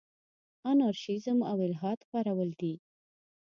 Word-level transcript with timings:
انارشیزم 0.71 1.39
او 1.49 1.57
الحاد 1.67 1.97
خپرول 2.07 2.49
دي. 2.59 2.73